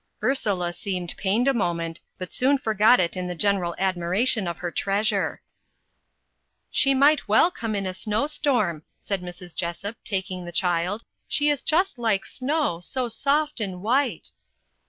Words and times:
Ursula 0.23 0.73
seemed 0.73 1.15
pained 1.15 1.47
a 1.47 1.53
moment, 1.53 2.01
but 2.17 2.33
soon 2.33 2.57
forgot 2.57 2.99
it 2.99 3.15
in 3.15 3.27
the 3.27 3.35
general 3.35 3.75
admiration 3.77 4.47
of 4.47 4.57
her 4.57 4.71
treasure. 4.71 5.43
"She 6.71 6.95
might 6.95 7.27
well 7.27 7.51
come 7.51 7.75
in 7.75 7.85
a 7.85 7.93
snow 7.93 8.25
storm," 8.25 8.81
said 8.97 9.21
Mrs. 9.21 9.55
Jessop, 9.55 9.97
taking 10.03 10.43
the 10.43 10.51
child. 10.51 11.03
"She 11.27 11.49
is 11.51 11.61
just 11.61 11.99
like 11.99 12.25
snow, 12.25 12.79
so 12.79 13.07
soft 13.09 13.61
and 13.61 13.83
white." 13.83 14.31